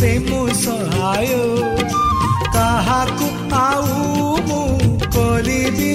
[0.00, 1.32] ଆଉ ସେ ମୋ ସହାୟ
[2.54, 3.88] କାହାକୁ ଆଉ
[4.48, 4.62] ମୁଁ
[5.06, 5.90] କରିବି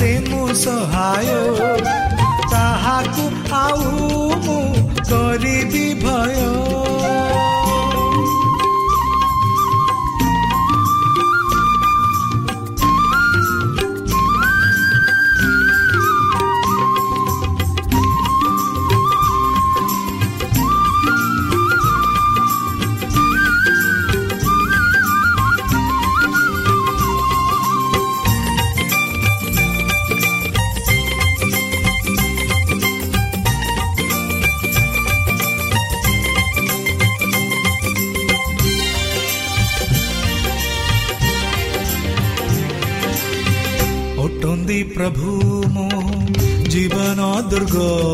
[0.00, 1.32] ସେ ମୋ ସହାୟ
[2.52, 3.24] ତାହାକୁ
[3.56, 3.82] ଆଉ
[4.46, 4.62] ମୁଁ
[5.10, 5.79] କରିବି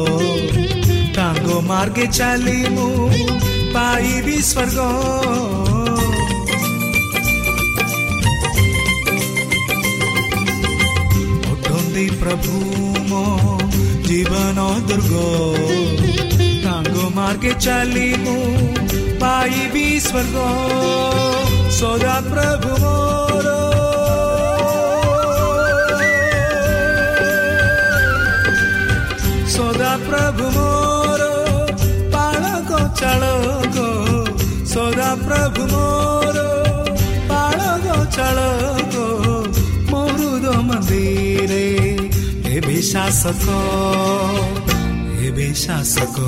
[0.06, 0.66] ଦୁର୍ଗ
[1.16, 2.90] ତାଙ୍କ ମାର୍ଗେ ଚାଲି ମୁଁ
[3.74, 5.86] ପାଇବି ସ୍ୱର୍ଗ
[11.52, 12.54] ଅଟନ୍ତି ପ୍ରଭୁ
[13.10, 13.24] ମୋ
[14.08, 15.12] ଜୀବନ ଦୁର୍ଗ
[16.64, 18.40] ତାଙ୍କ ମାର୍ଗେ ଚାଲି ମୁଁ
[19.22, 20.36] ପାଇବି ସ୍ୱର୍ଗ
[21.78, 23.48] ସଦା ପ୍ରଭୁ ମୋର
[30.04, 31.22] ପ୍ରଭୁ ମୋର
[32.14, 32.70] ପାଳକ
[33.00, 33.76] ଚାଳକ
[34.72, 36.38] ସଦା ପ୍ରଭୁ ମୋର
[37.30, 37.86] ପାଳକ
[38.16, 38.94] ଚାଳକ
[39.92, 41.64] ମରୁଦ ମନ୍ଦିରେ
[42.56, 43.46] ଏବେ ଶାସକ
[45.28, 46.18] ଏବେ ଶାସକ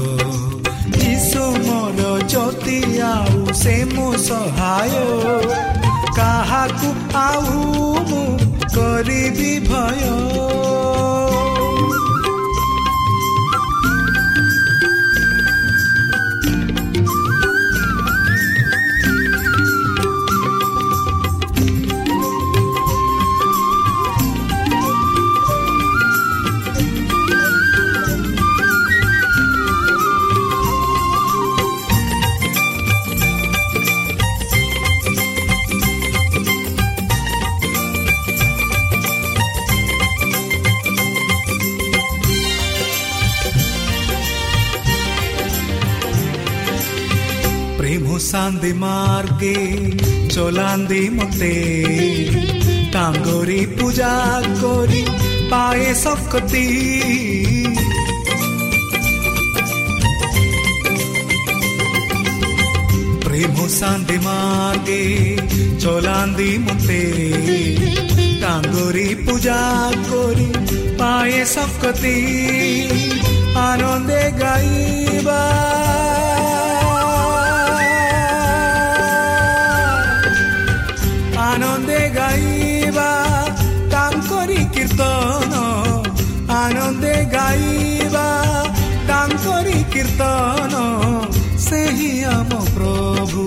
[0.98, 2.00] ଯୀଶୁ ମୋର
[2.32, 2.78] ଜ୍ୟୋତି
[3.08, 4.94] ଆଉ ସେ ମୋ ସହାୟ
[6.18, 6.88] କାହାକୁ
[7.18, 7.60] ଆଉ
[8.10, 8.24] ମୁଁ
[8.76, 10.27] କରିବି ଭୟ?
[50.78, 51.54] ଚଲାନ୍ତି ମତେ
[52.94, 54.10] ତାଙ୍କରି ପୂଜା
[54.60, 55.00] କରି
[55.50, 56.66] ପାଏ ଶକ୍ତି
[63.24, 65.02] ପ୍ରେମ ଶାନ୍ତି ମାର୍ଗେ
[65.82, 67.02] ଚଲାନ୍ତି ମତେ
[68.42, 69.60] ତାଙ୍କରି ପୂଜା
[70.06, 70.48] କରି
[71.00, 72.16] ପାଏ ଶକ୍ତି
[73.66, 75.42] ଆନନ୍ଦେ ଗାଇବା
[91.98, 93.44] ସେହି ଆମ ପ୍ରଭୁ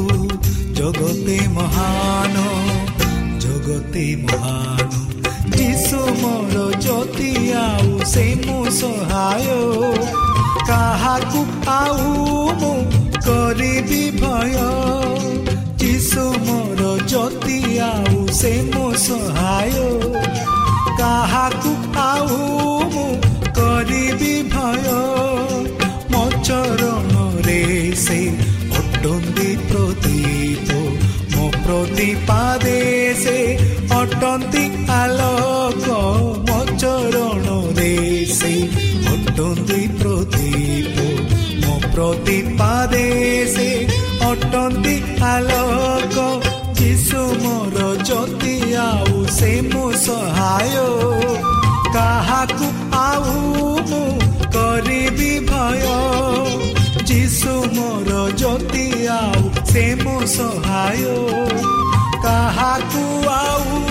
[0.78, 2.42] ଜଗତେ ମହାନ
[3.44, 4.90] ଜଗତେ ମହାନ
[5.54, 9.48] ଯୀଶୁ ମୋର ଜ୍ୟୋତି ଆଉ ସେ ମୋ ସହାୟ
[10.70, 11.46] କାହାକୁ
[11.76, 12.12] ଆଉ
[12.60, 12.74] ମୁଁ
[13.28, 14.60] କରିବି ଭୟ
[15.82, 17.60] ଯୀଶୁ ମୋର ଜ୍ୟୋତି
[17.90, 19.88] ଆଉ ସେ ମୋ ସହାୟ
[21.00, 21.76] କାହାକୁ
[22.10, 22.51] ଆଉ
[34.02, 34.62] ଅଟନ୍ତି
[34.92, 35.88] ଆଲୋକ
[36.46, 37.90] ମୋ ଚରଣରେ
[38.38, 38.52] ସେ
[39.12, 40.96] ଅଟନ୍ତି ପ୍ରଦୀପ
[41.64, 43.04] ମୋ ପ୍ରତିପାଦେ
[43.56, 43.68] ସେ
[44.30, 44.96] ଅଟନ୍ତି
[45.32, 46.18] ଆଲୋକ
[46.80, 47.78] ଯୀଶୁ ମୋର
[48.08, 48.56] ଜ୍ୟୋତି
[48.86, 50.76] ଆଉ ସେ ମୋ ସହାୟ
[51.96, 52.72] କାହାକୁ
[53.02, 53.38] ଆଉ
[53.92, 54.04] ମୁଁ
[54.56, 55.86] କରିବି ଭୟ?
[57.06, 58.12] ଯୀଶୁ ମୋର
[58.42, 58.86] ଜ୍ୟୋତି
[59.20, 61.06] ଆଉ ସେ ମୋ ସହାୟ
[62.24, 63.04] କାହାକୁ
[63.34, 63.91] ଆଉ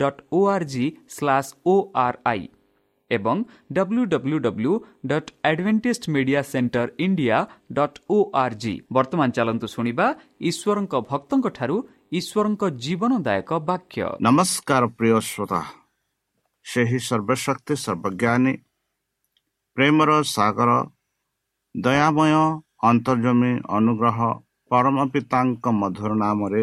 [0.00, 0.84] dot O R G
[1.66, 2.42] O R I
[3.10, 3.36] ଏବଂ
[3.72, 4.72] W W W
[5.06, 7.36] dot Adventist media centre India
[7.72, 10.06] dot O R G ବର୍ତ୍ତମାନ ଚାଲନ୍ତୁ ଶୁଣିବା
[10.40, 11.76] ଈଶ୍ୱରଙ୍କ ଭକ୍ତଙ୍କଠାରୁ
[12.12, 15.60] ଈଶ୍ୱରଙ୍କ ଜୀବନଦାୟକ ବାକ୍ୟ। ନମସ୍କାର ପ୍ରିୟ ଶ୍ରୋତା।
[16.64, 18.54] ସେହି ସର୍ବଶକ୍ତି ସର୍ବଜ୍ଞାନୀ
[19.76, 20.70] ପ୍ରେମର ସାଗର
[21.74, 22.32] ଦୟାମୟ
[22.90, 24.18] ଅନ୍ତର୍ଜମୀ ଅନୁଗ୍ରହ
[24.70, 26.62] ପରମ ପିତାଙ୍କ ମଧୁର ନାମରେ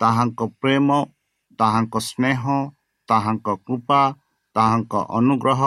[0.00, 0.88] ତାହାଙ୍କ ପ୍ରେମ
[1.58, 2.42] ତାହାଙ୍କ ସ୍ନେହ
[3.08, 4.00] ତାହାଙ୍କ କୃପା
[4.56, 5.62] ତାହାଙ୍କ ଅନୁଗ୍ରହ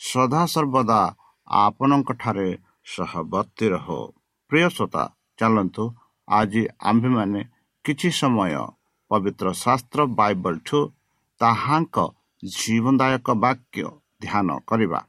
[0.00, 1.00] ସଦାସର୍ବଦା
[1.58, 2.48] ଆପଣଙ୍କଠାରେ
[2.94, 3.88] ସହବର୍ତ୍ତୀ ରହ।
[4.70, 5.04] ଶ୍ରୋତା
[5.38, 5.84] ଚାଲନ୍ତୁ
[6.28, 7.40] ଆଜି ଆମ୍ଭେମାନେ
[7.84, 8.54] କିଛି ସମୟ
[9.10, 10.80] ପବିତ୍ର ଶାସ୍ତ୍ର ବାଇବଲଠୁ
[11.40, 11.96] ତାହାଙ୍କ
[12.42, 13.84] ଜୀବନଦାୟକ ବାକ୍ୟ
[14.22, 15.00] ଧ୍ୟାନ କରିବା।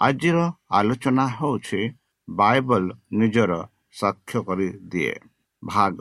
[0.00, 0.38] ଆଜିର
[0.78, 1.80] ଆଲୋଚନା ହେଉଛି
[2.28, 3.52] ବାଇବଲ ନିଜର
[4.00, 5.14] ସାକ୍ଷ୍ୟ କରିଦିଏ।
[5.62, 5.98] ଭାଗ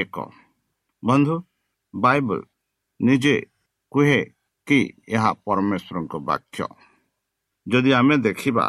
[0.00, 0.16] ଏକ।
[1.04, 1.36] ବନ୍ଧୁ
[1.94, 2.40] ବାଇବଲ
[3.00, 3.36] ନିଜେ
[3.92, 4.20] କୁହେ
[4.66, 6.66] କି ଏହା ପରମେଶ୍ୱରଙ୍କ ବାକ୍ୟ।
[7.66, 8.66] ଯଦି ଆମେ ଦେଖିବା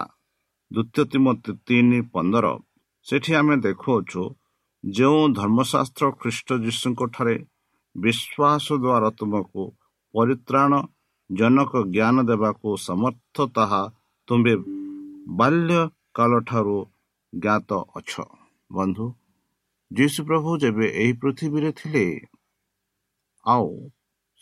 [0.71, 2.45] ଦ୍ୱିତୀୟ ତିମତି ତିନି ପନ୍ଦର
[3.07, 4.23] ସେଠି ଆମେ ଦେଖୁଅଛୁ
[4.83, 7.35] ଯେଉଁ ଧର୍ମଶାସ୍ତ୍ର ଖ୍ରୀଷ୍ଟ ଯୀଶୁଙ୍କଠାରେ
[7.95, 9.63] ବିଶ୍ୱାସ ଦ୍ୱାରା ତୁମକୁ
[10.13, 10.71] ପରିତ୍ରାଣ
[11.29, 13.81] ଜନକ ଜ୍ଞାନ ଦେବାକୁ ସମର୍ଥ ତାହା
[14.27, 14.55] ତୁମ୍ଭେ
[15.39, 16.77] ବାଲ୍ୟକାଳଠାରୁ
[17.33, 18.11] ଜ୍ଞାତ ଅଛ।
[18.71, 19.05] ବନ୍ଧୁ
[19.91, 22.05] ଯୀଶୁ ପ୍ରଭୁ ଯେବେ ଏହି ପୃଥିବୀରେ ଥିଲେ
[23.45, 23.67] ଆଉ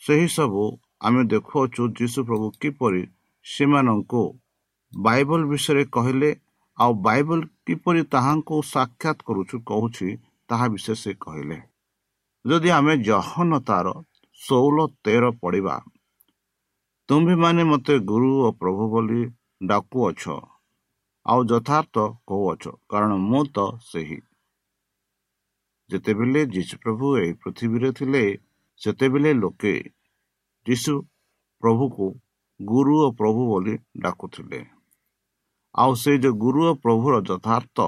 [0.02, 0.64] ସେହି ସବୁ
[1.00, 3.02] ଆମେ ଦେଖୁଅଛୁ ଯୀଶୁ ପ୍ରଭୁ କିପରି
[3.46, 4.22] ସେମାନଙ୍କୁ
[4.92, 6.30] ବାଇବଲ ବିଷୟରେ କହିଲେ
[6.78, 10.08] ଆଉ ବାଇବଲ କିପରି ତାହାଙ୍କୁ ସାକ୍ଷାତ କରୁଛୁ କହୁଛି
[10.48, 11.58] ତାହା ବିଷୟରେ ସେ କହିଲେ।
[12.44, 13.86] ଯଦି ଆମେ ଜହନ ତାର
[14.40, 15.76] ଷୋହଳ ତେର ପଢ଼ିବା
[17.08, 19.22] ତୁମ୍ଭେମାନେ ମୋତେ ଗୁରୁ ଓ ପ୍ରଭୁ ବୋଲି
[19.66, 20.22] ଡାକୁଅଛ
[21.26, 21.96] ଆଉ ଯଥାର୍ଥ
[22.28, 23.58] କହୁଅଛ କାରଣ ମୁଁ ତ
[23.90, 24.18] ସେହି
[25.90, 28.24] ଯେତେବେଳେ ଯୀଶୁ ପ୍ରଭୁ ଏହି ପୃଥିବୀରେ ଥିଲେ
[28.80, 29.74] ସେତେବେଳେ ଲୋକେ
[30.66, 30.92] ଯୀଶୁ
[31.62, 32.06] ପ୍ରଭୁକୁ
[32.60, 34.60] ଗୁରୁ ଓ ପ୍ରଭୁ ବୋଲି ଡାକୁଥିଲେ।
[35.74, 37.78] ଆଉ ସେ ଯେଉଁ ଗୁରୁ ଓ ପ୍ରଭୁର ଯଥାର୍ଥ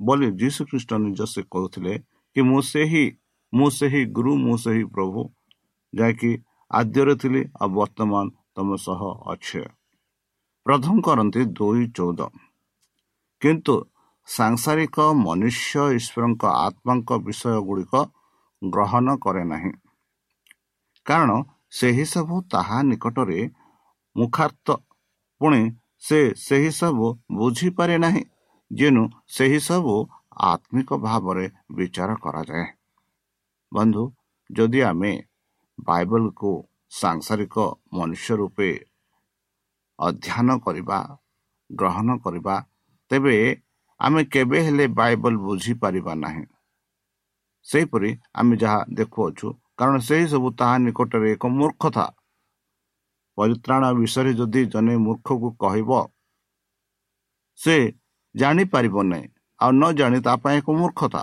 [0.00, 1.94] ବୋଲି ଯୀଶୁଖ୍ରୀଷ୍ଟ ନିଜ ସେ କହୁଥିଲେ
[2.36, 3.04] କି ମୁଁ ସେହି
[3.52, 5.20] ମୁଁ ସେହି ଗୁରୁ ମୁଁ ସେହି ପ୍ରଭୁ
[5.92, 6.30] ଯାହାକି
[6.70, 9.00] ଆଦ୍ୟରେ ଥିଲି ଆଉ ବର୍ତ୍ତମାନ ତମ ସହ
[9.32, 9.62] ଅଛେ।
[10.66, 12.20] ପ୍ରଥମ କରନ୍ତି ଦୁଇ ଚଉଦ।
[13.42, 13.74] କିନ୍ତୁ
[14.28, 17.94] ସାଂସାରିକ ମନୁଷ୍ୟ ଈଶ୍ୱରଙ୍କ ଆତ୍ମାଙ୍କ ବିଷୟ ଗୁଡ଼ିକ
[18.62, 19.72] ଗ୍ରହଣ କରେ ନାହିଁ।
[21.06, 21.30] କାରଣ
[21.70, 23.40] ସେହି ସବୁ ତାହା ନିକଟରେ
[24.16, 24.66] ମୁଖାର୍ଥ
[25.40, 25.62] ପୁଣି
[25.98, 28.22] ସେ ସେହି ସବୁ ବୁଝିପାରେ ନାହିଁ
[28.70, 29.94] ଯେଣୁ ସେହି ସବୁ
[30.46, 32.66] ଆତ୍ମିକ ଭାବରେ ବିଚାର କରାଯାଏ।
[33.72, 34.02] ବନ୍ଧୁ
[34.50, 35.12] ଯଦି ଆମେ
[35.78, 36.50] ବାଇବଲକୁ
[36.92, 37.56] ସାଂସାରିକ
[37.92, 38.70] ମନୁଷ୍ୟ ରୂପେ
[39.98, 40.98] ଅଧ୍ୟୟନ କରିବା
[41.70, 42.56] ଗ୍ରହଣ କରିବା
[43.10, 43.36] ତେବେ
[44.02, 46.44] ଆମେ କେବେ ହେଲେ ବାଇବଲ ବୁଝିପାରିବା ନାହିଁ
[47.66, 52.06] ସେହିପରି ଆମେ ଯାହା ଦେଖୁଅଛୁ କାରଣ ସେହି ସବୁ ତାହା ନିକଟରେ ଏକ ମୂର୍ଖତା
[53.38, 56.00] ପରିତ୍ରାଣ ବିଷୟରେ ଯଦି ଜଣେ ମୂର୍ଖକୁ କହିବ
[57.58, 57.76] ସେ
[58.34, 59.26] ଜାଣିପାରିବ ନାହିଁ
[59.60, 61.22] ଆଉ ନ ଜାଣି ତା ପାଇଁ ଏକ ମୂର୍ଖତା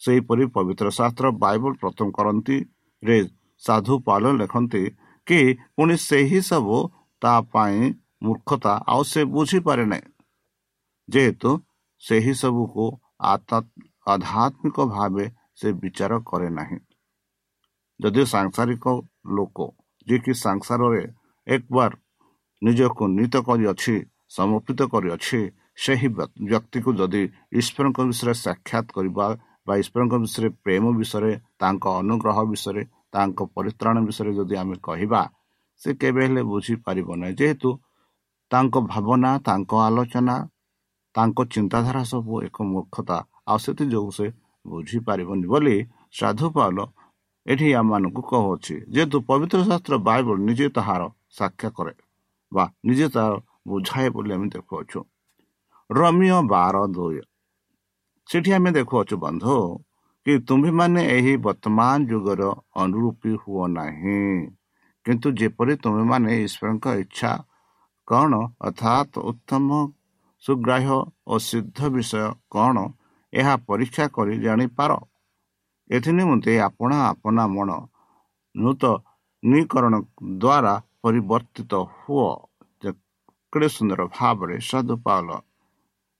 [0.00, 2.56] ସେହିପରି ପବିତ୍ର ଶାସ୍ତ୍ର ବାଇବଲ ପ୍ରଥମ କରନ୍ତି
[3.02, 3.18] ରେ
[3.62, 4.82] ସାଧୁ ପାଲ ଲେଖନ୍ତି
[5.26, 5.40] କି
[5.74, 6.76] ପୁଣି ସେହି ସବୁ
[7.22, 7.92] ତା ପାଇଁ
[8.22, 10.06] ମୂର୍ଖତା ଆଉ ସେ ବୁଝିପାରେ ନାହିଁ
[11.12, 11.50] ଯେହେତୁ
[12.02, 12.84] ସେହି ସବୁକୁ
[13.32, 15.24] ଆଧ୍ୟାତ୍ମିକ ଭାବେ
[15.60, 16.78] ସେ ବିଚାର କରେ ନାହିଁ।
[18.00, 18.84] ଯଦି ସାଂସାରିକ
[19.36, 19.58] ଲୋକ
[20.06, 21.02] ଯିଏକି ସଂସାରରେ
[21.46, 21.92] ଏକବାର
[22.62, 23.94] ନିଜକୁ ନୀତ କରିଅଛି
[24.36, 25.40] ସମର୍ପିତ କରିଅଛି
[25.84, 26.08] ସେହି
[26.48, 27.22] ବ୍ୟକ୍ତିକୁ ଯଦି
[27.60, 29.26] ଈଶ୍ୱରଙ୍କ ବିଷୟରେ ସାକ୍ଷାତ କରିବା
[29.66, 32.82] ବା ଈଶ୍ୱରଙ୍କ ବିଷୟରେ ପ୍ରେମ ବିଷୟରେ ତାଙ୍କ ଅନୁଗ୍ରହ ବିଷୟରେ
[33.14, 35.22] ତାଙ୍କ ପରିତ୍ରାଣ ବିଷୟରେ ଯଦି ଆମେ କହିବା
[35.80, 37.68] ସେ କେବେ ହେଲେ ବୁଝିପାରିବ ନାହିଁ। ଯେହେତୁ
[38.50, 40.36] ତାଙ୍କ ଭାବନା ତାଙ୍କ ଆଲୋଚନା
[41.14, 43.18] ତାଙ୍କ ଚିନ୍ତାଧାରା ସବୁ ଏକ ମୂର୍ଖତା।
[43.50, 44.26] ଆଉ ସେଥିଯୋଗୁଁ ସେ
[44.64, 45.76] ବୁଝିପାରିବନି ବୋଲି
[46.18, 46.76] ସାଧୁ ପାଲ
[47.46, 51.02] ଏଠି ଆମମାନଙ୍କୁ କହୁଅଛି ଯେହେତୁ ପବିତ୍ର ଶାସ୍ତ୍ର ବାଇବଲ ନିଜେ ତାହାର
[51.38, 51.94] ସାକ୍ଷା କରେ
[52.52, 53.34] ବା ନିଜେ ତାହାର
[53.68, 55.00] ବୁଝାଏ ବୋଲି ଆମେ ଦେଖୁଅଛୁ।
[55.90, 57.20] ରମିୟ ବାର ଦୁଇ।
[58.28, 59.56] ସେଠି ଆମେ ଦେଖୁଅଛୁ ବନ୍ଧୁ
[60.26, 62.42] କି ତୁମ୍ଭେମାନେ ଏହି ବର୍ତ୍ତମାନ ଯୁଗର
[62.82, 64.20] ଅନୁରୂପୀ ହୁଅ ନାହିଁ।
[65.06, 67.32] କିନ୍ତୁ ଯେପରି ତୁମେମାନେ ଈଶ୍ୱରଙ୍କ ଇଚ୍ଛା
[68.08, 69.68] କ'ଣ ଅର୍ଥାତ୍ ଉତ୍ତମ
[70.44, 72.76] ସୁଗ୍ରାହ୍ୟ ଓ ସିଦ୍ଧ ବିଷୟ କ'ଣ
[73.32, 74.90] ଏହା ପରୀକ୍ଷା କରି ଜାଣିପାର।
[75.90, 77.70] ଏଥି ନିମନ୍ତେ ଆପଣ ଆପଣା ମନ
[78.54, 79.94] ନୂତନୀକରଣ
[80.42, 82.30] ଦ୍ୱାରା ପରିବର୍ତ୍ତିତ ହୁଅ।
[83.52, 85.28] କେଡ଼େ ସୁନ୍ଦର ଭାବରେ ସାଧୁ ପାଲ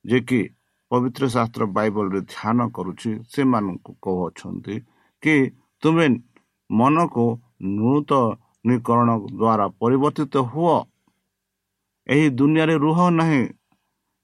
[0.04, 0.40] ଯେ କି
[0.90, 4.74] ପବିତ୍ର ଶାସ୍ତ୍ର ବାଇବଲରେ ଧ୍ୟାନ କରୁଛି ସେମାନଙ୍କୁ କହୁଅଛନ୍ତି
[5.22, 5.34] କି
[5.82, 6.06] ତୁମେ
[6.70, 7.26] ମନକୁ
[7.76, 10.76] ନୂତନୀକରଣ ଦ୍ୱାରା ପରିବର୍ତ୍ତିତ ହୁଅ।
[12.06, 13.42] ଏହି ଦୁନିଆରେ ରୁହ ନାହିଁ।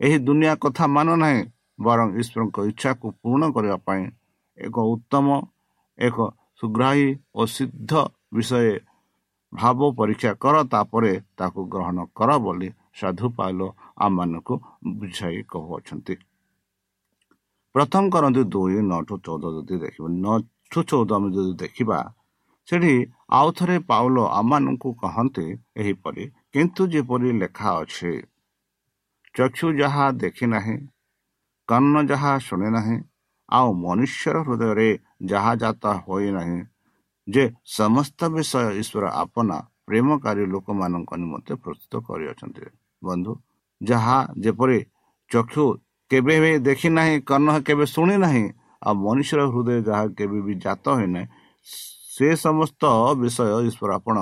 [0.00, 1.40] ଏହି ଦୁନିଆ କଥା ମାନ ନାହିଁ
[1.78, 4.02] ବରଂ ଈଶ୍ୱରଙ୍କ ଇଚ୍ଛାକୁ ପୂର୍ଣ୍ଣ କରିବା ପାଇଁ
[4.58, 5.26] ଏକ ଉତ୍ତମ
[5.98, 6.16] ଏକ
[6.58, 7.92] ସୁଗ୍ରାହୀ ଓ ସିଦ୍ଧ
[8.34, 8.70] ବିଷୟ
[9.52, 13.60] ଭାବ ପରୀକ୍ଷା କର ତାପରେ ତାକୁ ଗ୍ରହଣ କର ବୋଲି ସାଧୁ ପାଇଲ
[13.98, 14.54] ଆମମାନଙ୍କୁ
[14.98, 16.14] ବୁଝାଇ କହୁଅଛନ୍ତି।
[17.74, 21.98] ପ୍ରଥମ କରନ୍ତୁ ଦୁଇ ନଅଠୁ ଚଉଦ ଯଦି ଦେଖିବା ନଅଠୁ ଚଉଦ ଆମେ ଯଦି ଦେଖିବା
[22.68, 22.94] ସେଠି
[23.30, 28.12] ଆଉ ଥରେ ପାଉଲ ଆମମାନଙ୍କୁ କହନ୍ତି ଏହିପରି କିନ୍ତୁ ଯେପରି ଲେଖା ଅଛି
[29.36, 30.76] ଚକ୍ଷୁ ଯାହା ଦେଖି ନାହିଁ
[31.68, 32.96] କର୍ଣ୍ଣ ଯାହା ଶୁଣେ ନାହିଁ
[33.48, 34.88] ଆଉ ମନୁଷ୍ୟର ହୃଦୟରେ
[35.30, 36.60] ଯାହା ଜାତ ହୋଇନାହିଁ
[37.26, 37.44] ଯେ
[37.76, 42.64] ସମସ୍ତ ବିଷୟ ଈଶ୍ୱର ଆପନା ପ୍ରେମକାରୀ ଲୋକମାନଙ୍କ ନିମନ୍ତେ ପ୍ରସ୍ତୁତ କରିଅଛନ୍ତି।
[43.02, 43.32] ବନ୍ଧୁ
[43.80, 44.78] ଯାହା ଯେପରି
[45.30, 45.64] ଚକ୍ଷୁ
[46.10, 48.44] କେବେ ବି ଦେଖି ନାହିଁ କର୍ଣ୍ଣ କେବେ ଶୁଣି ନାହିଁ
[48.82, 51.26] ଆଉ ମନୁଷ୍ୟର ହୃଦୟ ଯାହା କେବେ ବି ଜାତ ହୋଇନାହିଁ
[52.14, 52.82] ସେ ସମସ୍ତ
[53.20, 54.16] ବିଷୟ ଈଶ୍ୱର ଆପଣ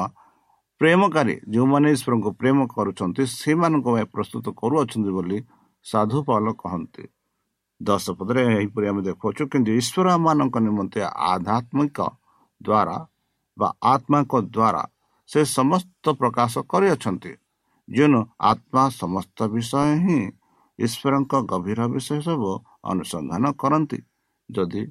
[0.81, 5.39] ପ୍ରେମକାରୀ ଯେଉଁମାନେ ଈଶ୍ୱରଙ୍କୁ ପ୍ରେମ କରୁଛନ୍ତି ସେମାନଙ୍କ ପାଇଁ ପ୍ରସ୍ତୁତ କରୁଅଛନ୍ତି ବୋଲି
[5.87, 7.05] ସାଧୁ ପାଲ କହନ୍ତି।
[7.81, 11.01] ଦଶ ପଦରେ ଏହିପରି ଆମେ ଦେଖୁଅଛୁ କିନ୍ତୁ ଈଶ୍ୱର ମାନଙ୍କ ନିମନ୍ତେ
[11.33, 11.99] ଆଧ୍ୟାତ୍ମିକ
[12.61, 12.97] ଦ୍ୱାରା
[13.57, 14.83] ବା ଆତ୍ମାଙ୍କ ଦ୍ୱାରା
[15.29, 17.33] ସେ ସମସ୍ତ ପ୍ରକାଶ କରିଅଛନ୍ତି।
[17.89, 20.21] ଯେଣୁ ଆତ୍ମା ସମସ୍ତ ବିଷୟ ହିଁ
[20.79, 22.51] ଈଶ୍ୱରଙ୍କ ଗଭୀର ବିଷୟ ସବୁ
[22.91, 23.99] ଅନୁସନ୍ଧାନ କରନ୍ତି।
[24.49, 24.83] ଯଦି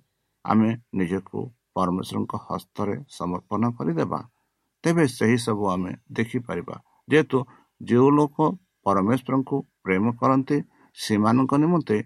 [0.45, 1.39] ଆମେ ନିଜକୁ
[1.75, 4.19] ପରମେଶ୍ୱରଙ୍କ ହସ୍ତରେ ସମର୍ପଣ କରିଦେବା
[4.83, 6.75] ତେବେ ସେହି ସବୁ ଆମେ ଦେଖିପାରିବା।
[7.09, 7.37] ଯେହେତୁ
[7.81, 8.37] ଯେଉଁ ଲୋକ
[8.85, 10.57] ପରମେଶ୍ୱରଙ୍କୁ ପ୍ରେମ କରନ୍ତି
[10.97, 11.97] ସେମାନଙ୍କ ନିମନ୍ତେ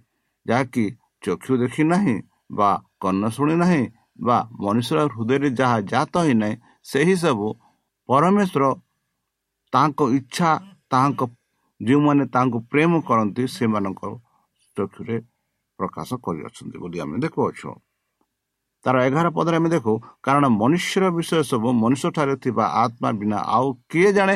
[0.46, 0.84] ଯାହାକି
[1.24, 2.16] ଚକ୍ଷୁ ଦେଖି ନାହିଁ
[2.58, 2.70] ବା
[3.02, 3.84] କର୍ଣ୍ଣ ଶୁଣି ନାହିଁ
[4.28, 6.56] ବା ମନୁଷ୍ୟର ହୃଦୟରେ ଯାହା ଜାତ ହୋଇନାହିଁ
[6.86, 7.48] ସେହି ସବୁ
[8.10, 8.64] ପରମେଶ୍ୱର
[9.74, 10.50] ତାଙ୍କ ଇଚ୍ଛା
[10.92, 11.22] ତାହାଙ୍କ
[11.82, 14.02] ଯେଉଁମାନେ ତାଙ୍କୁ ପ୍ରେମ କରନ୍ତି ସେମାନଙ୍କ
[14.78, 15.18] ଚକ୍ଷୁରେ
[15.80, 17.70] ପ୍ରକାଶ କରିଅଛନ୍ତି ବୋଲି ଆମେ ଦେଖୁଅଛୁ।
[18.86, 19.94] ତାର ଏଗାର ପଦରେ ଆମେ ଦେଖୁ
[20.26, 24.36] କାରଣ ମନୁଷ୍ୟର ବିଷୟ ସବୁ ମନୁଷ୍ୟଠାରେ ଥିବା ଆତ୍ମା ବିନା ଆଉ କିଏ ଜାଣେ?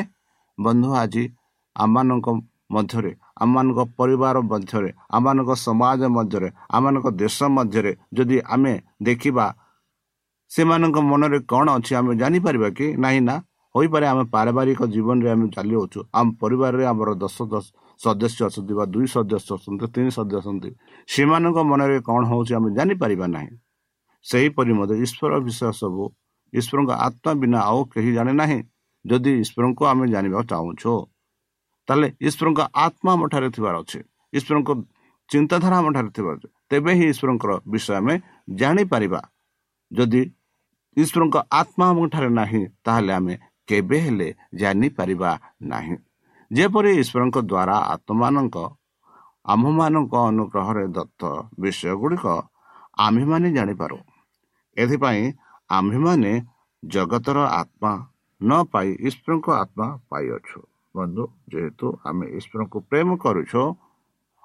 [0.58, 1.24] ବନ୍ଧୁ ଆଜି
[1.76, 2.28] ଆମମାନଙ୍କ
[2.74, 9.46] ମଧ୍ୟରେ ଆମମାନଙ୍କ ପରିବାର ମଧ୍ୟରେ ଆମମାନଙ୍କ ସମାଜ ମଧ୍ୟରେ ଆମମାନଙ୍କ ଦେଶ ମଧ୍ୟରେ ଯଦି ଆମେ ଦେଖିବା
[10.50, 12.86] ସେମାନଙ୍କ ମନରେ କ'ଣ ଅଛି ଆମେ ଜାଣିପାରିବା କି?
[13.04, 13.34] ନାହିଁ ନା?
[13.74, 17.66] ହୋଇପାରେ ଆମେ ପାରିବାରିକ ଜୀବନରେ ଆମେ ଚାଲିଅଛୁ। ଆମ ପରିବାରରେ ଆମର ଦଶ ଦଶ
[18.00, 20.70] ସଦସ୍ୟ ଅଛନ୍ତି ବା ଦୁଇ ସଦସ୍ୟ ଅଛନ୍ତି ତିନି ସଦସ୍ୟ ଅଛନ୍ତି।
[21.12, 23.52] ସେମାନଙ୍କ ମନରେ କ'ଣ ହେଉଛି ଆମେ ଜାଣିପାରିବା ନାହିଁ।
[24.24, 26.04] ସେହିପରି ମଧ୍ୟ ଈଶ୍ୱର ବିଷୟ ସବୁ।
[26.52, 28.60] ଈଶ୍ୱରଙ୍କ ଆତ୍ମା ବିନା ଆଉ କେହି ଜାଣେ ନାହିଁ।
[29.04, 30.92] ଯଦି ଈଶ୍ୱରଙ୍କୁ ଆମେ ଜାଣିବାକୁ ଚାହୁଁଛୁ
[31.88, 33.98] ତାହେଲେ ଈଶ୍ୱରଙ୍କ ଆତ୍ମା ଆମ ଠାରେ ଥିବାର ଅଛି।
[34.32, 34.70] ଈଶ୍ୱରଙ୍କ
[35.30, 38.14] ଚିନ୍ତାଧାରା ଆମ ଠାରେ ଥିବାର ଅଛି। ତେବେ ହିଁ ଈଶ୍ୱରଙ୍କର ବିଷୟ ଆମେ
[38.60, 39.20] ଜାଣିପାରିବା।
[39.90, 40.22] ଯଦି
[40.96, 43.34] ଈଶ୍ୱରଙ୍କ ଆତ୍ମା ଆମ ଠାରେ ନାହିଁ ତାହେଲେ ଆମେ
[43.68, 44.28] କେବେ ହେଲେ
[44.60, 45.30] ଜାଣିପାରିବା
[45.72, 45.96] ନାହିଁ।
[46.50, 48.56] ଯେପରି ଈଶ୍ୱରଙ୍କ ଦ୍ୱାରା ଆତ୍ମମାନଙ୍କ
[49.52, 51.22] ଆମ୍ଭମାନଙ୍କ ଅନୁଗ୍ରହରେ ଦତ୍ତ
[51.60, 52.26] ବିଷୟ ଗୁଡ଼ିକ
[53.04, 53.96] ଆମ୍ଭେମାନେ ଜାଣିପାରୁ।
[54.76, 55.24] ଏଥିପାଇଁ
[55.70, 56.32] ଆମ୍ଭେମାନେ
[56.82, 57.92] ଜଗତର ଆତ୍ମା
[58.40, 60.58] ନ ପାଇ ଈଶ୍ୱରଙ୍କ ଆତ୍ମା ପାଇଅଛୁ।
[60.94, 63.62] ବନ୍ଧୁ ଯେହେତୁ ଆମେ ଈଶ୍ୱରଙ୍କୁ ପ୍ରେମ କରୁଛୁ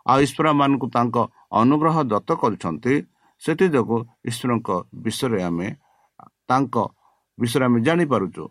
[0.05, 1.15] ଆଉ ଈଶ୍ୱର ମାନଙ୍କୁ ତାଙ୍କ
[1.61, 2.93] ଅନୁଗ୍ରହ ଦତ୍ତ କରୁଛନ୍ତି
[3.41, 4.69] ସେଥିଯୋଗୁଁ ଈଶ୍ୱରଙ୍କ
[5.03, 5.67] ବିଷୟରେ ଆମେ
[6.49, 6.75] ତାଙ୍କ
[7.37, 8.43] ବିଷୟରେ ଆମେ ଜାଣିପାରୁଛୁ।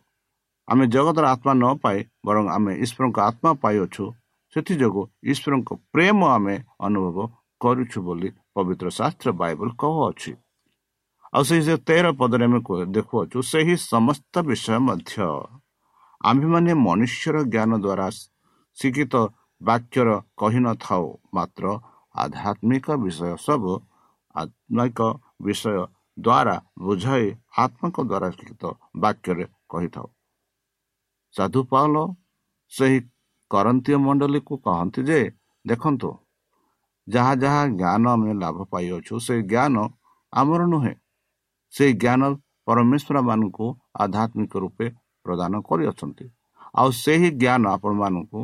[0.69, 4.05] ଆମେ ଜଗତର ଆତ୍ମା ନ ପାଇ ବରଂ ଆମେ ଈଶ୍ୱରଙ୍କ ଆତ୍ମା ପାଇଅଛୁ
[4.57, 5.03] ସେଥିଯୋଗୁଁ
[5.33, 6.55] ଈଶ୍ୱରଙ୍କ ପ୍ରେମ ଆମେ
[6.87, 7.17] ଅନୁଭବ
[7.61, 10.33] କରୁଛୁ ବୋଲି ପବିତ୍ର ଶାସ୍ତ୍ର ବାଇବଲ କହୁଅଛି।
[11.37, 12.59] ଆଉ ସେହି ତେର ପଦରେ ଆମେ
[12.97, 15.17] ଦେଖୁଅଛୁ ସେହି ସମସ୍ତ ବିଷୟ ମଧ୍ୟ
[16.21, 18.07] ଆମ୍ଭେମାନେ ମନୁଷ୍ୟର ଜ୍ଞାନ ଦ୍ୱାରା
[18.79, 19.15] ଶିକ୍ଷିତ
[19.61, 20.09] ବାକ୍ୟର
[20.41, 21.65] କହିନଥାଉ ମାତ୍ର
[22.15, 23.73] ଆଧ୍ୟାତ୍ମିକ ବିଷୟ ସବୁ
[24.35, 24.99] ଆତ୍ମିକ
[25.45, 25.77] ବିଷୟ
[26.19, 27.27] ଦ୍ୱାରା ବୁଝାଇ
[27.65, 28.65] ଆତ୍ମକ ଦ୍ୱାରା ଶିକ୍ଷିତ
[29.03, 30.09] ବାକ୍ୟରେ କହିଥାଉ।
[31.35, 31.97] ସାଧୁ ପାଉଲ
[32.73, 32.99] ସେହି
[33.51, 35.21] କରନ୍ତୀୟ ମଣ୍ଡଳୀକୁ କହନ୍ତି ଯେ
[35.65, 36.11] ଦେଖନ୍ତୁ
[37.09, 39.75] ଯାହା ଯାହା ଜ୍ଞାନ ଆମେ ଲାଭ ପାଇଅଛୁ ସେ ଜ୍ଞାନ
[40.33, 40.95] ଆମର ନୁହେଁ।
[41.75, 42.23] ସେଇ ଜ୍ଞାନ
[42.67, 43.67] ପରମେଶ୍ୱର ମାନଙ୍କୁ
[44.03, 44.87] ଆଧ୍ୟାତ୍ମିକ ରୂପେ
[45.27, 46.27] ପ୍ରଦାନ କରିଅଛନ୍ତି।
[46.81, 48.41] ଆଉ ସେହି ଜ୍ଞାନ ଆପଣମାନଙ୍କୁ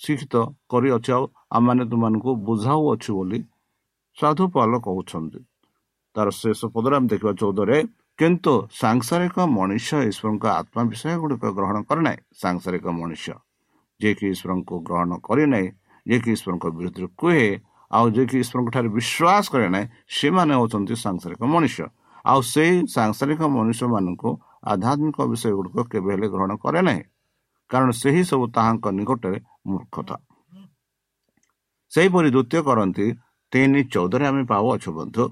[0.00, 0.34] ଶିକ୍ଷିତ
[0.72, 1.24] କରିଅଛି ଆଉ
[1.56, 3.38] ଆମମାନେ ତୁମମାନଙ୍କୁ ବୁଝାଉଅଛୁ ବୋଲି
[4.18, 5.40] ସାଧୁ ପାଲ କହୁଛନ୍ତି।
[6.16, 7.78] ତାର ଶେଷ ପଦରେ ଆମେ ଦେଖିବା ଚଉଦରେ
[8.18, 13.24] କିନ୍ତୁ ସାଂସାରିକ ମଣିଷ ଈଶ୍ୱରଙ୍କ ଆତ୍ମା ବିଷୟ ଗୁଡ଼ିକ ଗ୍ରହଣ କରେ ନାହିଁ। ସାଂସାରିକ ମଣିଷ
[14.00, 15.68] ଯିଏକି ଈଶ୍ୱରଙ୍କୁ ଗ୍ରହଣ କରିନାହିଁ
[16.06, 17.46] ଯିଏକି ଈଶ୍ୱରଙ୍କ ବିରୁଦ୍ଧରେ କୁହେ
[17.90, 21.76] ଆଉ ଯିଏକି ଈଶ୍ୱରଙ୍କ ଠାରେ ବିଶ୍ୱାସ କରେ ନାହିଁ ସେମାନେ ହେଉଛନ୍ତି ସାଂସାରିକ ମଣିଷ।
[22.26, 24.30] ଆଉ ସେଇ ସାଂସାରିକ ମନୁଷ୍ୟମାନଙ୍କୁ
[24.72, 27.02] ଆଧ୍ୟାତ୍ମିକ ବିଷୟ ଗୁଡ଼ିକ କେବେ ହେଲେ ଗ୍ରହଣ କରେ ନାହିଁ।
[27.70, 30.16] କାରଣ ସେହି ସବୁ ତାହାଙ୍କ ନିକଟରେ ମୂର୍ଖତା।
[31.92, 33.06] ସେହିପରି ଦ୍ୱିତୀୟ କରନ୍ତି
[33.52, 35.24] ତିନି ଚଉଦରେ ଆମେ ପାଉଅଛୁ ବନ୍ଧୁ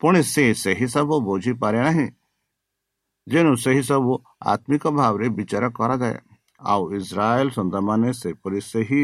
[0.00, 2.08] ପୁଣି ସେ ସେହି ସବୁ ବୁଝିପାରେ ନାହିଁ
[3.26, 4.12] ଯେଣୁ ସେହି ସବୁ
[4.52, 6.18] ଆତ୍ମିକ ଭାବରେ ବିଚାର କରାଯାଏ।
[6.62, 9.02] ଆଉ ଇସ୍ରାଏଲ ସନ୍ତାମାନେ ସେପରି ସେହି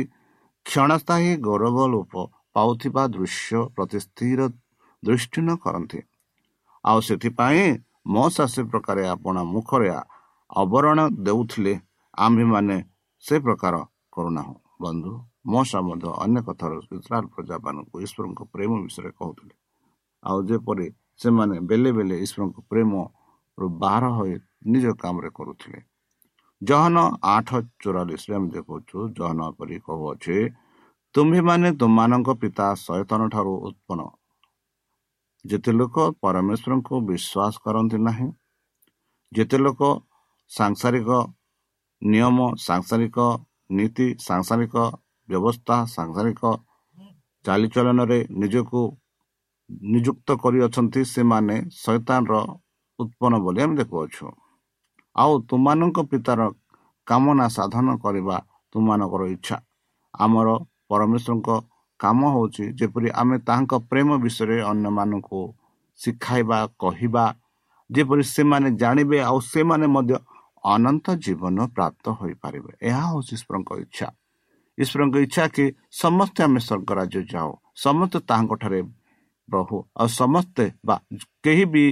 [0.67, 2.13] କ୍ଷଣସ୍ଥାୟୀ ଗୌରବ ଲୋପ
[2.55, 4.41] ପାଉଥିବା ଦୃଶ୍ୟ ପ୍ରତି ସ୍ଥିର
[5.03, 6.01] ଦୃଷ୍ଟି ନ କରନ୍ତି।
[6.89, 7.65] ଆଉ ସେଥିପାଇଁ
[8.15, 9.89] ମୋ ଶାଶୀ ପ୍ରକାରେ ଆପଣ ମୁଖରେ
[10.57, 11.75] ଅବରଣ ଦେଉଥିଲେ।
[12.19, 12.77] ଆମ୍ଭେମାନେ
[13.25, 13.75] ସେ ପ୍ରକାର
[14.13, 15.13] କରୁନାହୁଁ। ବନ୍ଧୁ
[15.53, 19.55] ମଶା ମଧ୍ୟ ଅନେକ ଥର ଇସ୍ରାଏଲ ପ୍ରଜାମାନଙ୍କୁ ଈଶ୍ୱରଙ୍କ ପ୍ରେମ ବିଷୟରେ କହୁଥିଲେ।
[20.23, 20.87] ଆଉ ଯେପରି
[21.21, 24.35] ସେମାନେ ବେଲେ ବେଲେ ଈଶ୍ୱରଙ୍କ ପ୍ରେମରୁ ବାହାର ହୋଇ
[24.73, 25.81] ନିଜ କାମରେ କରୁଥିଲେ।
[26.63, 26.97] ଜହନ
[27.29, 27.49] ଆଠ
[27.83, 30.37] ଚଉରାଳିଶରେ ଆମେ ଦେଖୁଛୁ ଜହନ କରି କହୁଅଛେ
[31.15, 34.01] ତୁମ୍ଭେମାନେ ତୁମମାନଙ୍କ ପିତା ସଚେତନ ଠାରୁ ଉତ୍ପନ୍ନ
[35.45, 38.29] ଯେତେ ଲୋକ ପରମେଶ୍ୱରଙ୍କୁ ବିଶ୍ୱାସ କରନ୍ତି ନାହିଁ
[39.33, 39.81] ଯେତେ ଲୋକ
[40.51, 41.11] ସାଂସାରିକ
[42.03, 43.17] ନିୟମ ସାଂସାରିକ
[43.77, 44.75] ନୀତି ସାଂସାରିକ
[45.29, 46.43] ବ୍ୟବସ୍ଥା ସାଂସାରିକ
[47.45, 48.81] ଚାଲିଚଳନରେ ନିଜକୁ
[49.93, 52.35] ନିଯୁକ୍ତ କରିଅଛନ୍ତି ସେମାନେ ଶୈତାନର
[52.99, 54.27] ଉତ୍ପନ୍ନ ବୋଲି ଆମେ ଦେଖୁଅଛୁ।
[55.17, 56.41] ଆଉ ତୁମମାନଙ୍କ ପିତାର
[57.07, 58.37] କାମନା ସାଧନ କରିବା
[58.75, 59.57] ତୁମମାନଙ୍କର ଇଚ୍ଛା।
[60.15, 60.49] ଆମର
[60.89, 61.49] ପରମେଶ୍ୱରଙ୍କ
[62.01, 65.41] କାମ ହେଉଛି ଯେପରି ଆମେ ତାହାଙ୍କ ପ୍ରେମ ବିଷୟରେ ଅନ୍ୟମାନଙ୍କୁ
[65.99, 67.25] ଶିଖାଇବା କହିବା
[67.91, 70.15] ଯେପରି ସେମାନେ ଜାଣିବେ ଆଉ ସେମାନେ ମଧ୍ୟ
[70.65, 74.09] ଅନନ୍ତ ଜୀବନ ପ୍ରାପ୍ତ ହୋଇପାରିବେ। ଏହା ହେଉଛି ଈଶ୍ୱରଙ୍କ ଇଚ୍ଛା।
[74.79, 75.65] ଈଶ୍ୱରଙ୍କ ଇଚ୍ଛା କି
[76.03, 77.51] ସମସ୍ତେ ଆମେ ସ୍ୱର୍ଗ ରାଜ୍ୟ ଯାଉ
[77.85, 78.81] ସମସ୍ତେ ତାହାଙ୍କ ଠାରେ
[79.49, 80.97] ପ୍ରଭୁ ଆଉ ସମସ୍ତେ ବା
[81.45, 81.85] କେହି ବି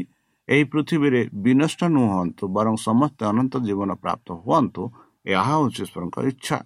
[0.49, 4.83] ଏହି ପୃଥିବୀରେ ବିନଷ୍ଟ ନୁହନ୍ତୁ ବରଂ ସମସ୍ତେ ଅନନ୍ତ ଜୀବନ ପ୍ରାପ୍ତ ହୁଅନ୍ତୁ
[5.27, 6.59] ଏହା ହେଉଛି ଈଶ୍ୱରଙ୍କ ଇଚ୍ଛା।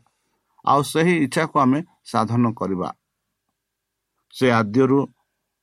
[0.64, 2.88] ଆଉ ସେହି ଇଚ୍ଛାକୁ ଆମେ ସାଧନ କରିବା।
[4.30, 4.98] ସେ ଆଦ୍ୟରୁ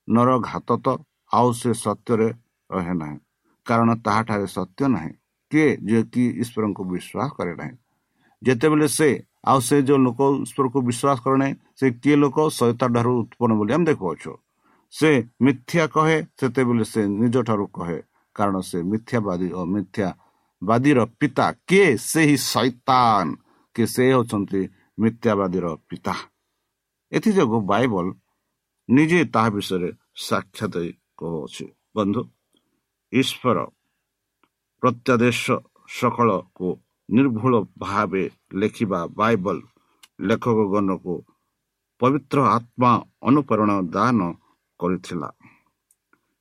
[0.08, 0.88] ନର ଘାତ ତ
[1.34, 2.30] ଆଉ ସେ ସତ୍ୟରେ
[2.70, 3.18] ରହେ ନାହିଁ।
[3.66, 5.12] କାରଣ ତାହାଠାରେ ସତ୍ୟ ନାହିଁ।
[5.52, 7.76] କିଏ ଯିଏକି ଈଶ୍ୱରଙ୍କୁ ବିଶ୍ୱାସ କରେ ନାହିଁ।
[8.42, 9.10] ଯେତେବେଳେ ସେ
[9.48, 12.38] ଆଉ ସେ ଯେଉଁ ଲୋକ ଈଶ୍ୱରକୁ ବିଶ୍ୱାସ କରେ ନାହିଁ ସେ କିଏ ଲୋକ?
[12.60, 14.34] ସୈତା ଠାରୁ ଉତ୍ପନ୍ନ ବୋଲି ଆମେ ଦେଖୁଅଛୁ।
[14.94, 15.10] ସେ
[15.42, 18.00] ମିଥ୍ୟା କହେ ସେତେବେଳେ ସେ ନିଜ ଠାରୁ କହେ।
[18.36, 21.88] କାରଣ ସେ ମିଥ୍ୟାବାଦୀ ଓ ମିଥ୍ୟାବାଦୀର ପିତା। କିଏ?
[22.12, 23.28] ସେହି ସୈତାନ
[23.76, 24.62] କି ସେ ହେଉଛନ୍ତି
[25.00, 26.14] ମିଥ୍ୟାବାଦୀର ପିତା।
[27.12, 28.06] ଏଥିଯୋଗୁଁ ବାଇବଲ
[28.89, 29.89] ନିଜେ ତାହା ବିଷୟରେ
[30.28, 30.76] ସାକ୍ଷାତ
[31.17, 32.21] କହୁଅଛି। ବନ୍ଧୁ
[33.13, 33.58] ଈଶ୍ୱର
[34.84, 35.43] ପ୍ରତ୍ୟାଦେଶ
[35.89, 36.67] ସକଳକୁ
[37.10, 38.23] ନିର୍ଭୁଳ ଭାବେ
[38.54, 39.58] ଲେଖିବା ବାଇବଲ
[40.21, 41.15] ଲେଖକଗଣକୁ
[42.02, 42.91] ପବିତ୍ର ଆତ୍ମା
[43.23, 44.19] ଅନୁପ୍ରେରଣ ଦାନ
[44.80, 45.30] କରିଥିଲା।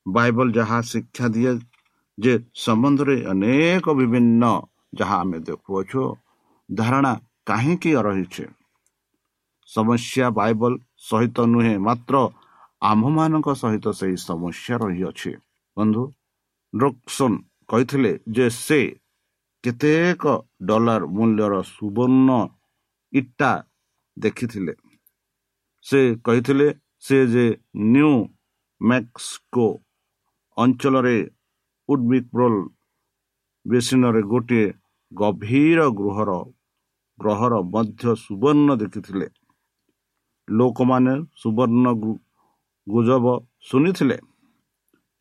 [0.06, 1.52] ବାଇବଲ ଯାହା ଶିକ୍ଷା ଦିଏ
[2.18, 4.44] ଯେ ସମ୍ବନ୍ଧରେ ଅନେକ ବିଭିନ୍ନ
[4.94, 6.02] ଯାହା ଆମେ ଦେଖୁଅଛୁ
[6.68, 7.12] ଧାରଣା
[7.46, 8.44] କାହିଁକି ରହିଛି?
[9.68, 10.72] ସମସ୍ୟା ବାଇବଲ
[11.08, 12.14] ସହିତ ନୁହେଁ ମାତ୍ର
[12.82, 15.32] ଆମ୍ଭମାନଙ୍କ ସହିତ ସେହି ସମସ୍ୟା ରହିଅଛି।
[15.76, 16.02] ବନ୍ଧୁ
[16.72, 17.36] ଡ୍ରକ୍ସନ୍
[17.70, 18.80] କହିଥିଲେ ଯେ ସେ
[19.64, 20.24] କେତେକ
[20.68, 22.30] ଡଲାର ମୂଲ୍ୟର ସୁବର୍ଣ୍ଣ
[23.12, 23.52] ଇଟା
[24.16, 24.74] ଦେଖିଥିଲେ।
[25.86, 26.68] ସେ କହିଥିଲେ
[27.06, 27.46] ସେ ଯେ
[27.92, 28.10] ନ୍ୟୁ
[28.80, 29.66] ମେକ୍ସିକୋ
[30.56, 31.18] ଅଞ୍ଚଳରେ
[31.88, 32.56] ଉଡ୍ବିକ୍ରୋଲ
[33.66, 34.66] ବେସିନରେ ଗୋଟିଏ
[35.12, 36.30] ଗଭୀର ଗୃହର
[37.18, 39.26] ଗ୍ରହର ମଧ୍ୟ ସୁବର୍ଣ୍ଣ ଦେଖିଥିଲେ।
[40.48, 41.86] ଲୋକମାନେ ସୁବର୍ଣ୍ଣ
[42.86, 43.26] ଗୁଜବ
[43.68, 44.18] ଶୁଣିଥିଲେ।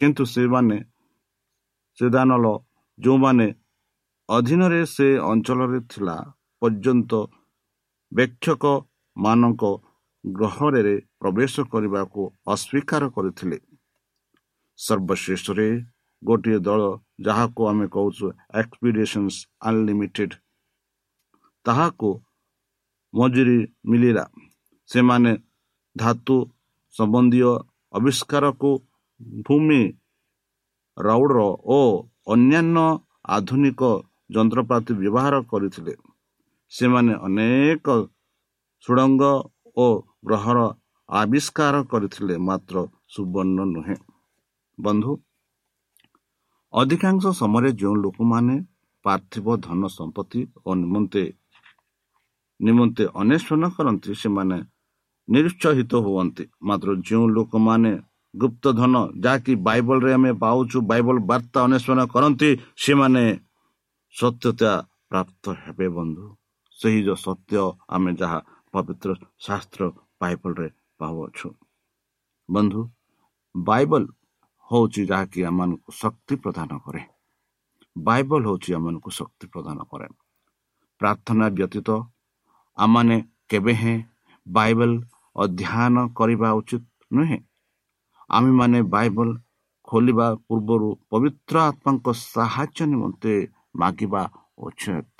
[0.01, 0.77] କିନ୍ତୁ ସେମାନେ
[1.97, 2.45] ସେଦାନଲ
[2.99, 3.47] ଯେଉଁମାନେ
[4.29, 6.15] ଅଧୀନରେ ସେ ଅଞ୍ଚଳରେ ଥିଲା
[6.61, 7.11] ପର୍ଯ୍ୟନ୍ତ
[8.11, 9.63] ବେକ୍ଷକମାନଙ୍କ
[10.23, 12.21] ଗ୍ରହରେ ପ୍ରବେଶ କରିବାକୁ
[12.53, 13.57] ଅସ୍ୱୀକାର କରିଥିଲେ।
[14.79, 15.67] ସର୍ବଶ୍ରେଷ୍ଠରେ
[16.23, 16.81] ଗୋଟିଏ ଦଳ
[17.25, 18.25] ଯାହାକୁ ଆମେ କହୁଛୁ
[18.59, 19.35] ଏକ୍ସପିଡିସନ୍ସ
[19.67, 20.31] ଅନଲିମିଟେଡ
[21.65, 22.09] ତାହାକୁ
[23.13, 23.59] ମଜୁରୀ
[23.89, 24.25] ମିଳିଲା।
[24.89, 25.31] ସେମାନେ
[25.95, 26.35] ଧାତୁ
[26.95, 27.51] ସମ୍ବନ୍ଧୀୟ
[27.93, 28.71] ଆବିଷ୍କାରକୁ
[29.45, 29.81] ଭୂମି
[30.97, 31.79] ରାଉଡ଼ର ଓ
[32.27, 32.85] ଅନ୍ୟାନ୍ୟ
[33.35, 33.81] ଆଧୁନିକ
[34.35, 35.93] ଯନ୍ତ୍ରପାତି ବ୍ୟବହାର କରିଥିଲେ।
[36.71, 37.87] ସେମାନେ ଅନେକ
[38.83, 39.23] ସୁଡ଼ଙ୍ଗ
[39.77, 39.87] ଓ
[40.27, 40.59] ଗ୍ରହର
[41.09, 42.75] ଆବିଷ୍କାର କରିଥିଲେ ମାତ୍ର
[43.13, 43.97] ସୁବର୍ଣ୍ଣ ନୁହେଁ।
[44.77, 45.11] ବନ୍ଧୁ
[46.73, 48.55] ଅଧିକାଂଶ ସମୟରେ ଯେଉଁ ଲୋକମାନେ
[49.05, 51.23] ପାର୍ଥିବ ଧନ ସମ୍ପତ୍ତି ଓ ନିମନ୍ତେ
[52.59, 54.57] ନିମନ୍ତେ ଅନ୍ୱେଷଣ କରନ୍ତି ସେମାନେ
[55.27, 57.91] ନିରୁତ୍ସାହିତ ହୁଅନ୍ତି। ମାତ୍ର ଯେଉଁ ଲୋକମାନେ
[58.33, 62.49] ଗୁପ୍ତ ଧନ ଯାହାକି ବାଇବଲରେ ଆମେ ପାଉଛୁ ବାଇବଲ ବାର୍ତ୍ତା ଅନ୍ୱେଷଣ କରନ୍ତି
[62.83, 63.23] ସେମାନେ
[64.15, 64.71] ସତ୍ୟତା
[65.09, 66.25] ପ୍ରାପ୍ତ ହେବେ ବନ୍ଧୁ।
[66.77, 67.55] ସେହି ଯେଉଁ ସତ୍ୟ
[67.95, 68.39] ଆମେ ଯାହା
[68.73, 69.09] ପବିତ୍ର
[69.45, 69.81] ଶାସ୍ତ୍ର
[70.21, 70.67] ବାଇବଲରେ
[70.99, 71.47] ପାଉଅଛୁ।
[72.49, 72.81] ବନ୍ଧୁ
[73.55, 74.03] ବାଇବଲ
[74.71, 77.01] ହେଉଛି ଯାହାକି ଆମମାନଙ୍କୁ ଶକ୍ତି ପ୍ରଦାନ କରେ।
[77.95, 80.07] ବାଇବଲ ହେଉଛି ଆମମାନଙ୍କୁ ଶକ୍ତି ପ୍ରଦାନ କରେ।
[81.01, 81.89] ପ୍ରାର୍ଥନା ବ୍ୟତୀତ
[82.77, 83.17] ଆମମାନେ
[83.49, 83.97] କେବେ ହେଁ
[84.47, 84.91] ବାଇବଲ
[85.35, 86.83] ଅଧ୍ୟୟନ କରିବା ଉଚିତ
[87.15, 87.39] ନୁହେଁ।
[88.29, 89.29] ଆମେମାନେ ବାଇବଲ
[89.87, 93.33] ଖୋଲିବା ପୂର୍ବରୁ ପବିତ୍ର ଆତ୍ମାଙ୍କ ସାହାଯ୍ୟ ନିମନ୍ତେ
[93.75, 94.23] ମାଗିବା
[94.65, 95.17] ଉଚିତ।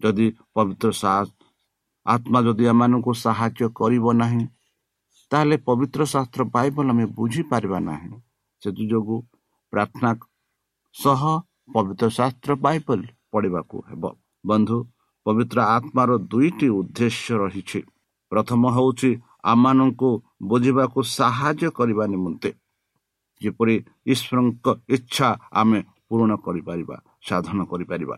[0.00, 0.88] ଯଦି ପବିତ୍ର
[2.06, 4.44] ଆତ୍ମା ଯଦି ଆମମାନଙ୍କୁ ସାହାଯ୍ୟ କରିବ ନାହିଁ
[5.30, 8.10] ତାହେଲେ ପବିତ୍ର ଶାସ୍ତ୍ର ବାଇବଲ ଆମେ ବୁଝିପାରିବା ନାହିଁ।
[8.62, 9.18] ସେଥିଯୋଗୁଁ
[9.72, 10.10] ପ୍ରାର୍ଥନା
[10.94, 11.22] ସହ
[11.74, 13.00] ପବିତ୍ର ଶାସ୍ତ୍ର ବାଇବଲ
[13.32, 14.04] ପଢ଼ିବାକୁ ହେବ।
[14.44, 14.78] ବନ୍ଧୁ
[15.26, 17.80] ପବିତ୍ର ଆତ୍ମାର ଦୁଇଟି ଉଦ୍ଦେଶ୍ୟ ରହିଛି।
[18.36, 19.10] ପ୍ରଥମ ହେଉଛି
[19.52, 20.10] ଆମମାନଙ୍କୁ
[20.50, 22.50] ବୁଝିବାକୁ ସାହାଯ୍ୟ କରିବା ନିମନ୍ତେ।
[23.40, 23.74] ଯେପରି
[24.12, 25.28] ଈଶ୍ୱରଙ୍କ ଇଚ୍ଛା
[25.60, 26.96] ଆମେ ପୂରଣ କରିପାରିବା
[27.28, 28.16] ସାଧନ କରିପାରିବା।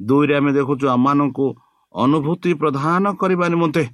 [0.00, 1.46] ଦୁଇରେ ଆମେ ଦେଖୁଛୁ ଆମମାନଙ୍କୁ
[1.94, 3.84] ଅନୁଭୂତି ପ୍ରଦାନ କରିବା ନିମନ୍ତେ।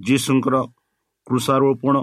[0.00, 0.56] ଯୀଶୁଙ୍କର
[1.26, 1.94] କୃଷାରୋପଣ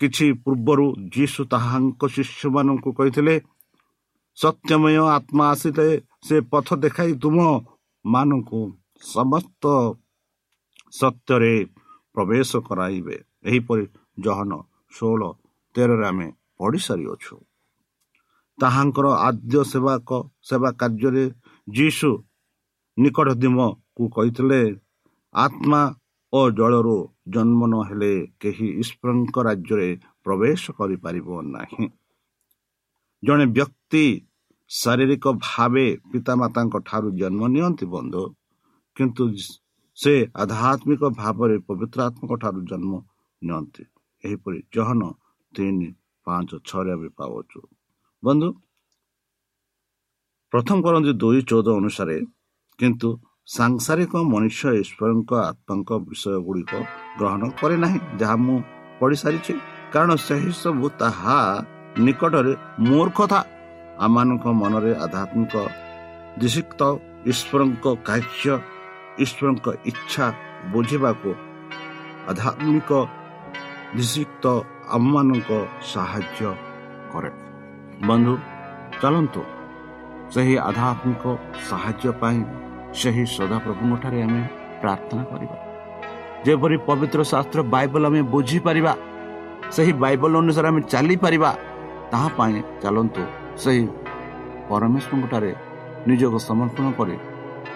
[0.00, 3.34] କିଛି ପୂର୍ବରୁ ଯୀଶୁ ତାହାଙ୍କ ଶିଷ୍ୟମାନଙ୍କୁ କହିଥିଲେ
[4.38, 5.88] ସତ୍ୟମୟ ଆତ୍ମା ଆସିଲେ
[6.26, 7.36] ସେ ପଥ ଦେଖାଇ ତୁମ
[8.04, 8.60] ମାନଙ୍କୁ
[9.04, 9.64] ସମସ୍ତ
[10.92, 11.54] ସତ୍ୟରେ
[12.14, 13.84] ପ୍ରବେଶ କରାଇବେ। ଏହିପରି
[14.18, 14.52] ଜହନ
[14.92, 15.22] ଷୋହଳ
[15.74, 17.34] ତେରରେ ଆମେ ପଢ଼ି ସାରିଅଛୁ।
[18.58, 20.08] ତାହାଙ୍କର ଆଦ୍ୟ ସେବାକ
[20.42, 21.24] ସେବା କାର୍ଯ୍ୟରେ
[21.68, 22.10] ଯୀଶୁ
[22.96, 24.60] ନିକଟଦିମକୁ କହିଥିଲେ
[25.34, 25.82] ଆତ୍ମା
[26.32, 26.96] ଓ ଜଳରୁ
[27.34, 29.88] ଜନ୍ମ ନ ହେଲେ କେହି ଈଶ୍ୱରଙ୍କ ରାଜ୍ୟରେ
[30.24, 31.86] ପ୍ରବେଶ କରିପାରିବ ନାହିଁ
[33.22, 34.04] ଜଣେ ବ୍ୟକ୍ତି
[34.70, 38.22] ଶାରୀରିକ ଭାବେ ପିତାମାତାଙ୍କ ଠାରୁ ଜନ୍ମ ନିଅନ୍ତି ବନ୍ଧୁ
[38.96, 39.24] କିନ୍ତୁ
[39.98, 42.92] ସେ ଆଧ୍ୟାତ୍ମିକ ଭାବରେ ପବିତ୍ର ଆତ୍ମକ ଠାରୁ ଜନ୍ମ
[43.42, 43.82] ନିଅନ୍ତି।
[44.24, 45.02] ଏହିପରି ଜହନ
[45.54, 45.88] ତିନି
[46.26, 47.60] ପାଞ୍ଚ ଛଅରେ ଆମେ ପାଉଛୁ
[48.22, 48.48] ବନ୍ଧୁ
[50.52, 52.16] ପ୍ରଥମ କରନ୍ତି ଦୁଇ ଚଉଦ ଅନୁସାରେ
[52.78, 53.08] କିନ୍ତୁ
[53.48, 56.72] ସାଂସାରିକ ମନୁଷ୍ୟ ଈଶ୍ୱରଙ୍କ ଆତ୍ମାଙ୍କ ବିଷୟ ଗୁଡ଼ିକ
[57.18, 58.56] ଗ୍ରହଣ କରେ ନାହିଁ ଯାହା ମୁଁ
[59.00, 59.54] ପଢ଼ିସାରିଛି।
[59.92, 61.38] କାରଣ ସେହି ସବୁ ତାହା
[62.04, 62.52] ନିକଟରେ
[62.88, 63.40] ମୂର୍ଖତା
[64.04, 65.54] ଆମମାନଙ୍କ ମନରେ ଆଧ୍ୟାତ୍ମିକ
[66.40, 66.80] ଦିଶିକ୍ତ
[67.30, 68.54] ଈଶ୍ୱରଙ୍କ କାର୍ଯ୍ୟ
[69.24, 70.26] ଈଶ୍ୱରଙ୍କ ଇଚ୍ଛା
[70.72, 71.30] ବୁଝିବାକୁ
[72.30, 72.90] ଆଧ୍ୟାତ୍ମିକ
[73.96, 74.44] ନିଷିକ୍ତ
[74.96, 75.50] ଆମମାନଙ୍କ
[75.92, 76.40] ସାହାଯ୍ୟ
[77.12, 77.30] କରେ।
[78.08, 78.34] ବନ୍ଧୁ
[79.00, 79.42] ଚାଲନ୍ତୁ।
[80.32, 81.24] ସେହି ଆଧ୍ୟାତ୍ମିକ
[81.68, 82.40] ସାହାଯ୍ୟ ପାଇଁ
[83.00, 84.42] ସେହି ସଦାପ୍ରଭୁଙ୍କଠାରେ ଆମେ
[84.82, 85.56] ପ୍ରାର୍ଥନା କରିବା।
[86.44, 88.92] ଯେପରି ପବିତ୍ର ଶାସ୍ତ୍ର ବାଇବଲ ଆମେ ବୁଝିପାରିବା
[89.74, 91.50] ସେହି ବାଇବଲ ଅନୁସାରେ ଆମେ ଚାଲିପାରିବା
[92.12, 93.22] ତାହା ପାଇଁ ଚାଲନ୍ତୁ
[93.62, 93.82] ସେହି
[94.68, 95.50] ପରମେଶ୍ୱରଙ୍କଠାରେ
[96.08, 97.16] ନିଜକୁ ସମର୍ପଣ କରି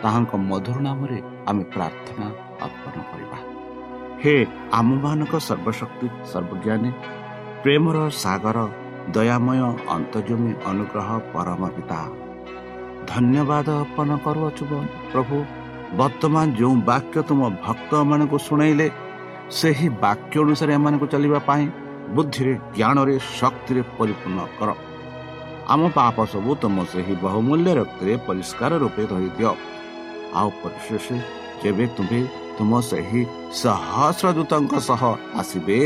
[0.03, 2.27] ତାହାଙ୍କ ମଧୁର ନାମରେ ଆମେ ପ୍ରାର୍ଥନା
[2.67, 3.39] ଅର୍ପଣ କରିବା।
[4.23, 4.35] ହେ
[4.79, 6.91] ଆମମାନଙ୍କ ସର୍ବଶକ୍ତି ସର୍ବଜ୍ଞାନୀ
[7.63, 8.59] ପ୍ରେମର ସାଗର
[9.15, 9.61] ଦୟାମୟ
[9.97, 12.01] ଅନ୍ତର୍ଜମୀ ଅନୁଗ୍ରହ ପରମ ପିତା।
[13.11, 14.65] ଧନ୍ୟବାଦ ଅର୍ପଣ କରୁଅଛୁ
[15.13, 15.37] ପ୍ରଭୁ।
[16.01, 18.87] ବର୍ତ୍ତମାନ ଯେଉଁ ବାକ୍ୟ ତୁମ ଭକ୍ତମାନଙ୍କୁ ଶୁଣାଇଲେ
[19.59, 21.65] ସେହି ବାକ୍ୟ ଅନୁସାରେ ଏମାନଙ୍କୁ ଚାଲିବା ପାଇଁ
[22.15, 24.71] ବୁଦ୍ଧିରେ ଜ୍ଞାନରେ ଶକ୍ତିରେ ପରିପୂର୍ଣ୍ଣ କର।
[25.73, 29.53] ଆମ ପାପ ସବୁ ତୁମ ସେହି ବହୁମୂଲ୍ୟ ରକ୍ତରେ ପରିଷ୍କାର ରୂପେ ଧରିଦିଅ।
[30.35, 31.07] ଆଉ ପରିଶେଷ
[31.63, 32.21] ଯେବେ ତୁମେ
[32.57, 33.21] ତୁମ ସେହି
[33.61, 35.03] ସହସ୍ର ଦୂତଙ୍କ ସହ
[35.41, 35.79] ଆସିବେ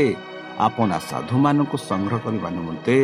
[0.65, 2.95] ଆପଣ ସାଧୁମାନଙ୍କୁ ସଂଗ୍ରହ କରିବା ନିମନ୍ତେ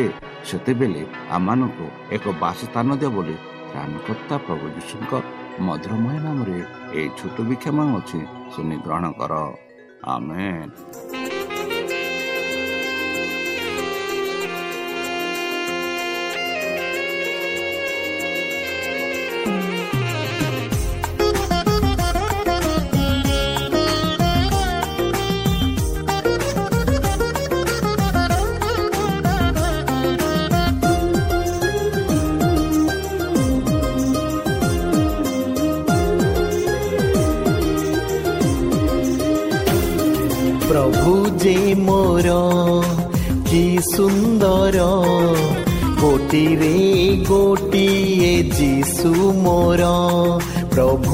[0.48, 1.02] ସେତେବେଳେ
[1.36, 3.36] ଆମମାନଙ୍କୁ ଏକ ବାସସ୍ଥାନ ଦିଅ ବୋଲି
[3.70, 5.12] ତ୍ରାଣକର୍ତ୍ତା ପ୍ରଭୁ ଯୀଶୁଙ୍କ
[5.60, 6.58] ମଧୁରମୟ ନାମରେ
[6.92, 8.20] ଏହି ଛୋଟ ବିକ୍ଷମ ଅଛି
[8.52, 9.32] ଶୁଣି ଗ୍ରହଣ କର
[10.06, 10.48] ଆମେ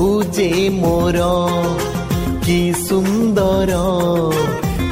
[0.00, 1.18] ପ୍ରଭୁ ଯେ ମୋର।
[2.44, 3.72] କି ସୁନ୍ଦର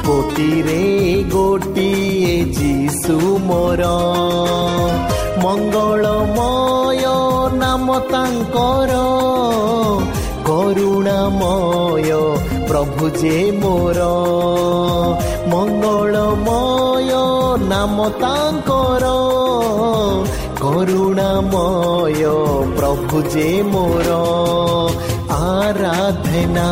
[0.05, 0.83] ଗୋଟିରେ
[1.23, 3.83] ଗୋଟିଏ ଯୀଶୁ ମୋର।
[5.43, 7.05] ମଙ୍ଗଳମୟ
[7.57, 8.93] ନାମ ତାଙ୍କର।
[10.45, 12.09] କରୁଣାମୟ
[12.67, 13.99] ପ୍ରଭୁ ଯେ ମୋର।
[15.47, 17.11] ମଙ୍ଗଳମୟ
[17.67, 19.05] ନାମ ତାଙ୍କର।
[20.69, 22.23] କରୁଣାମୟ
[22.77, 24.09] ପ୍ରଭୁ ଯେ ମୋର
[25.35, 26.67] ଆରାଧନା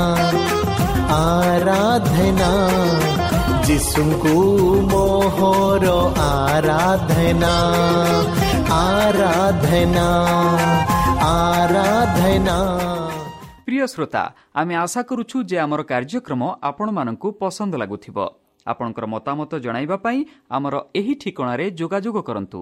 [1.15, 2.49] ଆରାଧନା
[3.67, 4.35] ଯୀଶୁଙ୍କୁ
[4.91, 5.85] ମୋହର
[6.25, 7.53] ଆରାଧନା
[8.77, 10.07] ଆରାଧନା
[11.31, 12.57] ଆରାଧନା
[13.65, 14.23] ପ୍ରିୟ ଶ୍ରୋତା
[14.59, 18.17] ଆମେ ଆଶା କରୁଛୁ ଯେ ଆମର କାର୍ଯ୍ୟକ୍ରମ ଆପଣମାନଙ୍କୁ ପସନ୍ଦ ଲାଗୁଥିବ।
[18.65, 20.19] ଆପଣଙ୍କର ମତାମତ ଜଣାଇବା ପାଇଁ
[20.55, 22.61] ଆମର ଏହି ଠିକଣାରେ ଯୋଗାଯୋଗ କରନ୍ତୁ।